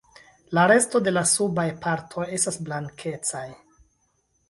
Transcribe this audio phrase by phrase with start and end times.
[0.57, 3.47] La resto de la subaj partoj estas blankecaj.